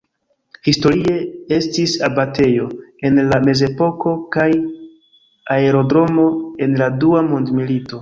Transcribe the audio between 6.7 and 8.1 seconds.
la Dua mondmilito.